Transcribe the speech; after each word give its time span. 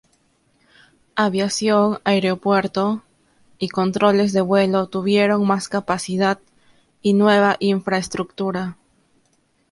Aviación, 1.13 1.99
aeropuerto 2.05 3.03
y 3.59 3.69
controles 3.69 4.33
de 4.33 4.41
vuelo 4.41 4.87
tuvieron 4.87 5.45
más 5.45 5.69
capacidad 5.69 6.39
y 7.03 7.13
nueva 7.13 7.55
infraestructura. 7.59 8.77